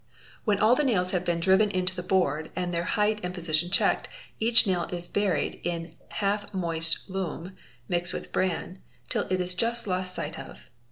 [0.45, 3.69] When all the nails have been driven into the board and their height and position
[3.69, 7.55] checked, each nail is buried in half moist loam
[7.87, 10.71] (mixed with bran) till it is just lost sight of.